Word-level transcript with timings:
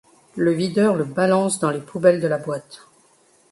Le 0.35 0.51
videur 0.51 0.95
le 0.95 1.03
balance 1.03 1.59
dans 1.59 1.69
les 1.69 1.79
poubelles 1.79 2.21
de 2.21 2.27
la 2.27 2.39
boîte. 2.39 2.87